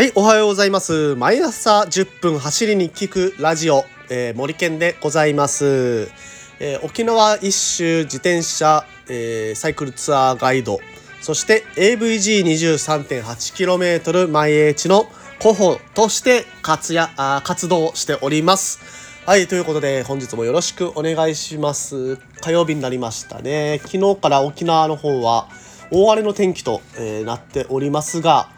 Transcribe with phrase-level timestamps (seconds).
[0.00, 1.14] はい、おはようございます。
[1.16, 6.10] 毎朝10分走りに聞くラジオ、えー、森健でございます。
[6.58, 10.78] えー、沖縄一周自転車、えー、サイクルツアーガイド、
[11.20, 15.06] そして AVG23.8km 毎日の
[15.38, 18.99] 候補として活やあ活動しております。
[19.26, 22.16] はい、ということで本日もよろしくお願いします。
[22.40, 23.78] 火曜日になりましたね。
[23.84, 25.46] 昨日から沖縄の方は
[25.90, 28.48] 大荒れの天気と、えー、なっておりますが、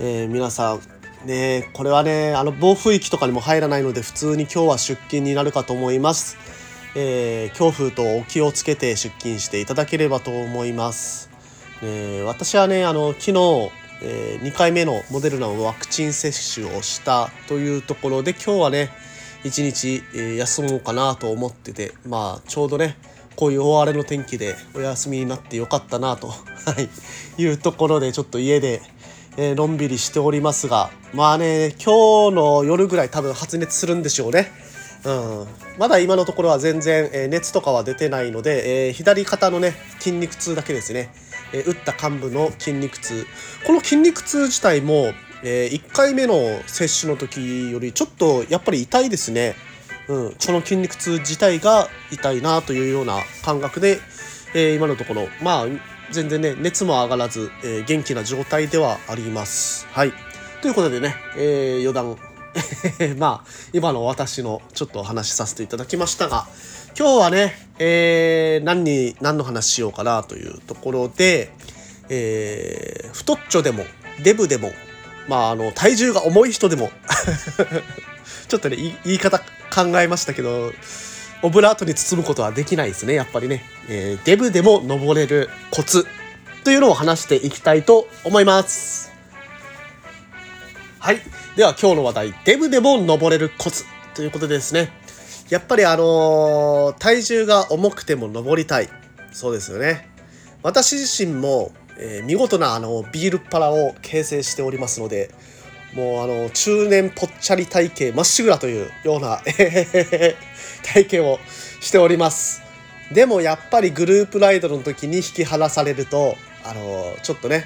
[0.00, 0.80] えー、皆さん
[1.26, 6.38] ねこれはねあの暴風域とかにも入らないので普通に今日は出勤になるかと思います、
[6.94, 11.28] えー、強風とお気をつけて出勤していただければと思います、
[11.82, 13.32] えー、私はねあの昨日、
[14.02, 18.90] えー、2回目のモデルナのワクチン接種をしたというところで今日はね
[19.46, 22.96] 一日、え休もうかなと思っててまあちょうどね
[23.36, 26.32] こういう大荒れの天気でお休みになってよかったなと
[27.38, 28.82] いうところでちょっと家で
[29.38, 34.50] え、のんびりしておりますがまあね今日の夜ぐらい多分発熱するんでしょうね。
[35.04, 35.46] うん、
[35.78, 41.10] まだ今のところは全然、え、熱とかは出てないので、えー、左肩のね筋肉痛だけですね、
[41.52, 43.24] え打った幹部の筋肉痛。
[43.66, 46.34] この筋肉痛自体も、え1回目の
[46.66, 49.54] 接種の時よりちょっとやっぱり痛いですね、
[50.08, 53.98] うん、この筋肉痛自体が痛いなというような感覚で、
[54.54, 55.28] え今のところ。
[55.42, 55.66] まあ
[56.10, 59.86] 全然ね熱も上がらず、えー、元気な状態ではあります。
[59.90, 60.12] はい。
[60.62, 62.16] ということでね、えー、余談。
[63.18, 66.46] まあ今の私のちょっとお話しさせていただきましたが
[66.98, 71.52] 今日はね、えー、何に何の話しようかなというところで、
[72.08, 73.84] えー、太っちょでも
[74.22, 74.72] デブでも
[75.28, 76.90] まああの体重が重い人でも
[78.48, 79.38] ちょっとね言い方
[79.74, 80.72] 考えましたけど
[81.42, 86.06] オブラートに包むことはできないですねやっぱりね、えー、デブでも登れるコツ
[86.64, 89.12] というのを話していきたいと思います。
[90.98, 91.20] はい。
[91.54, 93.84] では今日の話題デブでも登れるコツ
[94.14, 94.90] ということでですね。
[95.48, 98.88] やっぱりあのー、体重が重くても登りたい。
[99.30, 100.08] そうですよね。
[100.64, 105.30] 私自身も、えー、見事なあのビールっ腹を形成しておりますので
[105.94, 109.40] もうあの中年ぽっちゃり体型まっしぐらというような
[110.84, 111.38] 体験を
[111.80, 112.62] しております。
[113.12, 117.64] でもやっぱりグループライドの時に引き離されるとあのちょっとね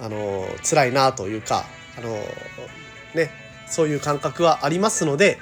[0.00, 1.66] あの辛いなというか
[1.98, 2.24] あの
[3.14, 3.30] ね
[3.66, 5.38] そういう感覚はありますので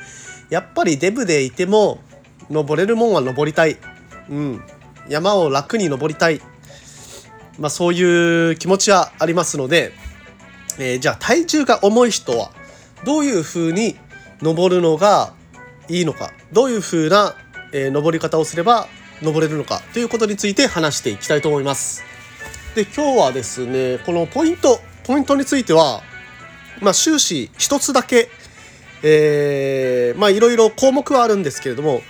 [0.50, 2.00] やっぱりデブでいても
[2.50, 3.76] 登れるもんは登りたい、
[4.30, 4.62] うん、
[5.08, 6.40] 山を楽に登りたい、
[7.58, 9.92] まあ、そういう気持ちはありますので
[10.78, 12.50] えー、じゃあ体重が重い人は
[13.04, 13.96] どういうふうに
[14.40, 15.34] 登るのが
[15.88, 17.34] いいのかどういうふうな、
[17.72, 18.86] えー、登り方をすれば
[19.22, 22.04] 登れるのかということについて話していきたいと思います。
[22.76, 26.02] で今日はですねこのポイントポイントについては
[26.80, 28.30] まあ終始一つだけ
[29.02, 32.02] えー、まあいろいろ項目はあるんですけれども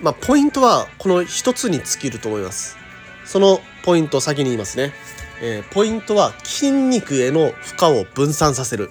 [0.00, 2.76] まあポイントはこの一つに尽きると思います。
[3.24, 4.92] そのポイントを先に言いますね。
[5.40, 8.90] えー、ポイントは筋肉への負荷を分散させる。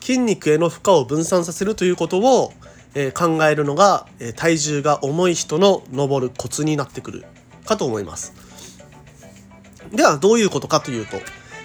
[0.00, 2.52] 筋肉への負荷を分散させるということを、
[2.94, 7.24] えー、考えるのが、えー、体重が重い人の登るコツになってくる
[7.64, 8.32] かと思います。
[9.92, 11.16] ではどういうことかというと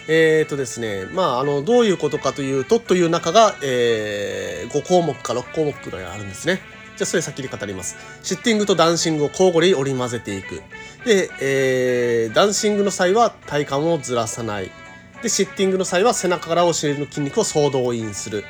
[0.07, 6.59] えっ、ー、とですねまああのどういうことかというとという中が、えー5項目か6項目くらいあるんですね。
[6.95, 10.61] じゃあそれ先に語りますシッティングとダンシングを交互に織り交ぜていく
[11.06, 14.72] で、えー、ダンシングの際は体幹をずらさない。
[15.22, 18.44] で、シッティングの際は背中からお尻の筋肉を総動員する。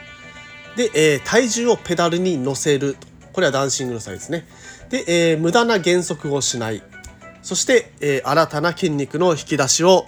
[0.78, 2.96] で、えー、体重をペダルに乗せる。
[3.34, 4.48] これはダンシングの際ですね。
[4.90, 6.82] で、えー、無駄な減速をしない。
[7.44, 10.06] そして、えー、新たな筋肉の引き出しを、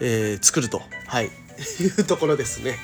[0.00, 0.80] えー、作ると。
[1.06, 1.26] はい。
[1.80, 2.78] いうところですね。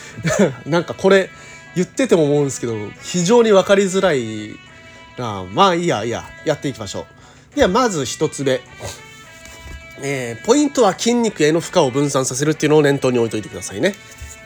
[0.64, 1.28] なんかこれ、
[1.74, 4.56] 言ってても思うんですけど、非常に分かりづらい
[5.18, 5.44] な。
[5.52, 7.06] まあいいや、いいや、やっていきましょ
[7.52, 7.56] う。
[7.56, 8.60] ではまず1つ目、
[10.02, 13.94] えー、ポイントは筋肉への負荷を分散させるっていうのを念頭に置いといてくださいね、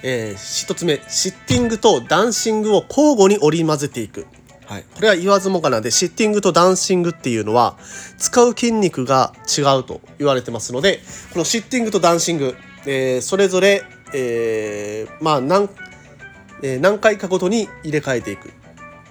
[0.03, 1.01] えー、1つ目。
[1.09, 4.27] シッティングとダンシングを交互に織り交ぜていく。
[4.67, 7.77] はい、これは言わずもがなでシッティングとダンシングっていうのは
[8.17, 11.01] 使う筋肉が違うと言われてますので
[11.33, 12.57] このシッティングとダンシング、
[12.87, 13.83] えー、それぞれ、
[14.15, 15.69] えー、まあ何,、
[16.65, 18.53] え、何回かごとに入れ替えていく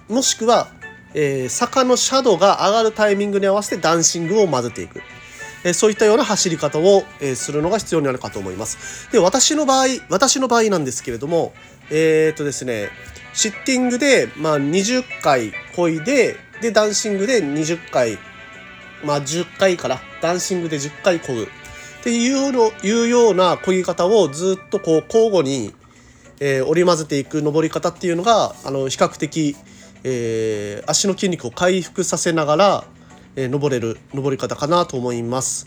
[0.08, 0.68] もしくは
[1.14, 5.00] えー、坂の斜度が上がるタイミングに合わせてダンシングを混ぜていく。
[5.64, 9.10] え、そういったような走り方を、え、するのが必要になるかと思います。
[9.12, 11.54] で、私の場合、私の場合なんですけれども、
[11.90, 12.90] えっ、とですね、
[13.32, 18.18] シッティングで、まあ、20回漕いで、で、ダンシングで20回、
[19.04, 21.44] まあ、10回から、ダンシングで10回漕ぐ。
[21.44, 21.46] っ
[22.02, 25.72] ていうのいうような漕ぎ方をずっとこう交互に、
[26.40, 29.56] えー、織り交ぜていく登り方っていうのがあの比較的、
[30.02, 32.84] えー、足の筋肉を回復させながら、
[33.36, 35.66] えー、登れる登り方かなと思います。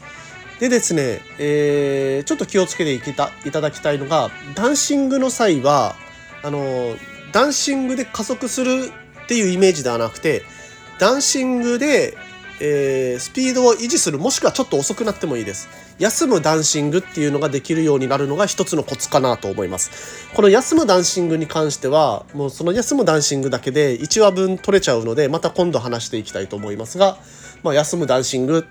[0.60, 5.96] でですね、えー、ちょっと気をつけていたいただきたいのがダンシングの際は
[6.44, 6.96] あの
[7.32, 8.92] ダンシングで加速する
[9.24, 10.42] っていうイメージではなくて
[11.00, 12.18] ダンシングで、
[12.60, 15.70] えー、スピードを維持するもしくはちょっと遅くなってもいいです。
[16.00, 20.28] 休むダンシングっていうのができるようになるのが一つのコツかなと思います。
[20.34, 27.18] この休むダンシングに関してはもうその休むダンシングだけで1話分取れちゃうのでまた今度話していきたいと思いますが、
[27.64, 28.66] まあ、休むダンシング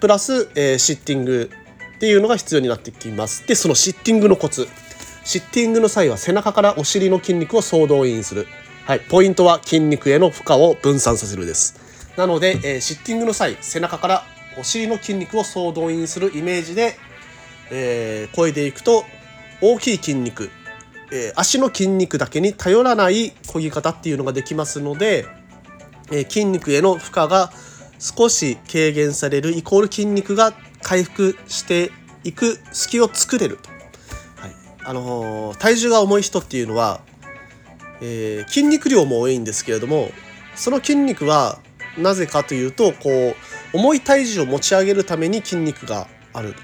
[0.00, 1.50] プラス、えー、シッティング
[1.96, 3.46] っていうのが必要になってきます。
[3.46, 4.66] でそのシッティングのコツ。
[5.24, 8.48] シッティングの際は背中からお尻の筋肉を総動員する。
[8.84, 11.91] はい、ポイントは筋肉への負荷を分散させるです。
[12.16, 14.24] なので、えー、シッティングの際、背中から
[14.58, 16.96] お尻の筋肉を総動員するイメージで、
[17.70, 19.04] えー、漕いでいくと、
[19.60, 20.50] 大きい筋肉、
[21.10, 25.26] えー、足の筋肉だけに頼らない漕ぎ方っていうのができますので、
[26.10, 27.52] えー、筋肉への負荷が
[27.98, 31.92] 少し軽減されるイコール筋肉が回復して
[32.24, 33.70] いく隙を作れると。
[34.40, 34.54] はい
[34.84, 37.00] あのー、体重が重い人っていうのは
[38.04, 40.10] えー、筋肉量も多いんですけれども
[40.56, 41.60] その筋肉は
[41.98, 43.34] なぜかというとこ
[43.74, 46.54] う重い体重を持ち上げるために筋肉がある。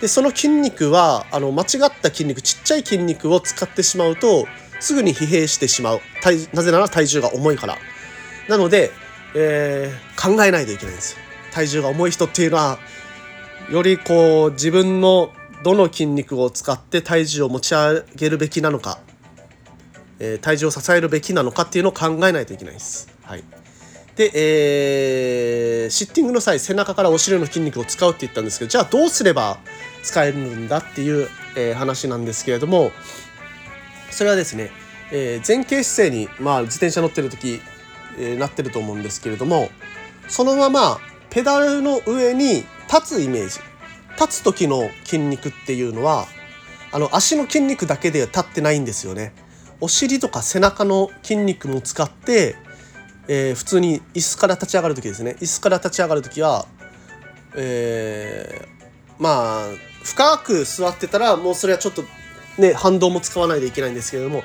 [0.00, 4.46] でその筋肉はあの間違った筋肉ちっちゃい筋肉を使ってしまうと
[4.80, 6.00] すぐに疲弊してしまう。
[6.52, 7.76] なぜなら体重が重いから。
[8.48, 8.90] なので、
[9.34, 11.16] えー、考えないといけないんです
[11.52, 12.78] 体重が重い人っていうのは
[13.70, 15.30] よりこう自分の
[15.62, 18.98] どの筋肉を使って体重を持ち上げるべきなのか
[20.24, 23.08] えー、体重を支えるべきなのかっていうのを考えないといけないんです。
[23.24, 23.42] はい、
[24.16, 29.58] で、えー、シッティングの際背中からお尻の筋肉を使うって言ったんですけどじゃあどうすれば
[30.02, 32.90] 使えるんだっていう、えー、話なんですけれども
[34.10, 34.70] それはですね、
[35.10, 37.60] えー、前傾姿勢に、まあ、自転車乗ってる時、
[38.18, 39.70] えー、なってると思うんですけれども
[40.28, 40.98] そのまま
[41.30, 43.60] ペダルの上に立つイメージ
[44.20, 46.26] 立つ時の筋肉っていうのは
[46.92, 49.32] あの足の筋肉だけで立ってないんですよね。
[49.80, 52.54] お尻とか背中の筋肉も使って、
[53.28, 55.36] えー、普通に椅子から立ち上がる時ですね。
[55.40, 56.66] 椅子から立ち上がる時は、
[57.54, 59.66] えー、まあ
[60.02, 62.02] 深く座ってたらもうそれはちょっと
[62.58, 64.42] ね反動も使わないといけないんですけれども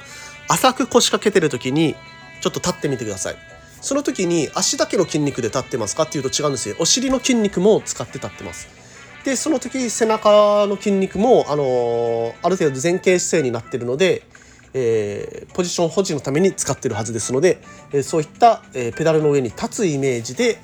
[0.47, 1.95] 浅く腰掛けてる時に
[2.41, 3.35] ちょっと立ってみてください。
[3.81, 6.75] その時に足だけの筋肉で立ってますかっていうと違うんですよ。
[6.79, 8.67] お尻の筋肉も使って立ってます。
[9.23, 14.23] でその時背中の筋肉も、あのー、ある程度前傾姿勢になってるので
[14.73, 17.61] えー、ポジション保持のために使ってるはずですので、
[17.91, 20.59] えー、そういった、え、ペダルの上に立つイメージで、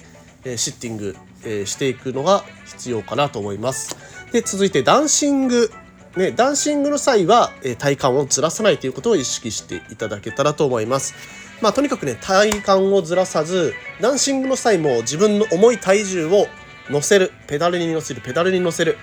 [0.45, 1.15] えシッティング、
[1.45, 3.95] えしていくのが必要かなと思います。
[4.31, 5.71] で続いてダンシング
[6.15, 11.15] ね、ダンシングの際は、え体幹をずらさないということを意識していただけたらと思います。
[11.59, 16.47] まあ、とにかくね、体幹をずらさず、ダンシングの際も自分の重い体重を
[16.89, 18.97] 乗せる、ペダルに乗せる、ペダルに乗せる。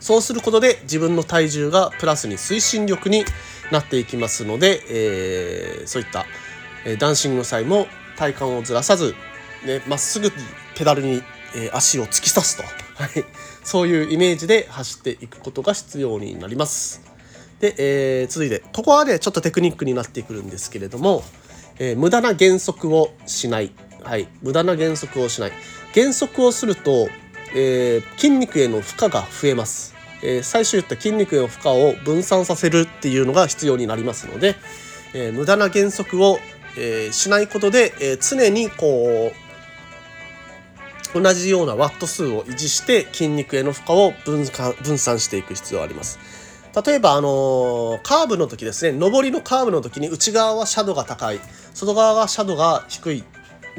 [0.00, 3.24] そうすることで自分の体重がプラスに推進力に
[3.72, 6.26] なっていきますので、えー、そういった、
[6.84, 7.86] えー、ダンシングの際も
[8.16, 9.14] 体幹をずらさず
[9.62, 10.30] ま、ね、っすぐ
[10.76, 11.22] ペダルに、
[11.56, 12.62] えー、足を突き刺すと、
[13.02, 13.24] はい、
[13.64, 17.02] そういうイメージで走っていくことが必要になります。
[17.60, 21.24] で、えー、続いてここはねちょっとテクニックになってくるんですけれども、
[21.78, 25.52] えー、無駄な減速をしない、はい、無駄な減速をしない。
[25.94, 27.08] 減速をすると、
[27.54, 29.95] えー、筋肉への負荷が増えます。
[30.26, 34.56] えー、最初言った筋肉への負荷を分散させるっていうのが必要になりますので、
[35.14, 36.40] えー、無駄な減速を、
[36.76, 39.30] えー、しないことで、えー、常にこ
[41.14, 44.44] う同じようなワット数を維持して筋肉への負荷を分
[44.82, 46.18] 分散していく必要があります。
[46.84, 51.40] 例えば、あのー、カーブの時ですね上りのカーブの時に内側はシャドウが高い
[51.72, 53.24] 外側はシャドウが低い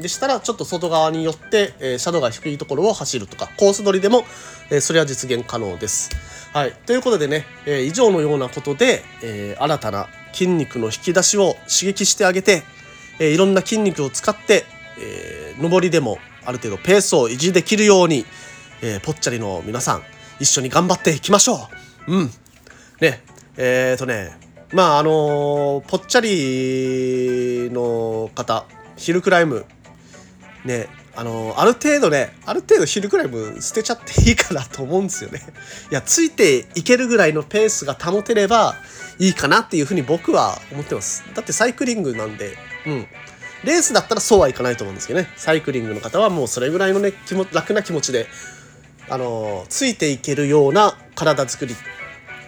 [0.00, 4.24] でしたらちょっと外側によって、えー、シャドウが低いところを走るとかコース取りでも、
[4.70, 6.10] えー、それは実現可能です。
[6.52, 12.62] はい、ということでね、えー、以上のようなことで、えー、新たな筋肉の引き出しを刺激してあげて、
[13.18, 14.64] えー、いろんな筋肉を使って、
[14.98, 18.24] えー、上りでもある程度ペースを維持できるように、
[18.80, 20.02] え、ぽっちゃりの皆さん
[20.40, 21.68] 一緒に頑張っていきましょ
[22.06, 22.14] う。
[22.14, 22.30] うん。
[23.00, 23.22] ね。
[23.56, 24.38] えー、とね
[24.72, 28.64] まああの、ぽっちゃりの方
[28.96, 29.66] ヒルクライム
[30.64, 35.40] ねあのある程度ねある程度ヒルクライム捨てちゃっていいかなと思うんですよね。
[35.90, 38.76] いやついていけるぐらいのペースが保てれば
[39.18, 41.24] いいかなっていうふうに僕は思ってます。
[41.34, 42.56] だってサイクリングなんで
[42.86, 43.06] うん。
[43.64, 45.28] レースだったらそうはいかないと思うんですけどね。
[45.36, 48.28] サイクリングの方はもうそれぐらいのね気も楽な気持ちで
[49.08, 51.74] あのついていけるような体作り。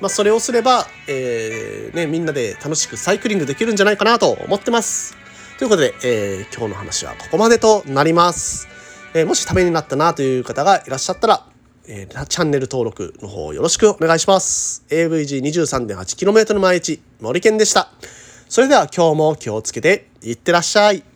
[0.01, 5.17] まあ、それをすれば、えーね、みんなで楽しくサイクリングできるんじゃないかなと思ってます。
[5.61, 8.67] ということで、えー、今日の話はここまでとなります。
[9.13, 11.45] えー、もしためになったなという方がいらっしゃったら、
[11.87, 14.87] えー、チャンネル登録の方よろしくお願いします。
[14.89, 17.91] AVG23.8km 毎日、森健でした。
[18.49, 21.10] それでは今日も気をつけていってらっしゃい。